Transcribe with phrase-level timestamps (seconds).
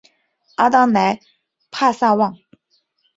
[0.55, 1.19] 阿当莱
[1.69, 2.35] 帕萨旺。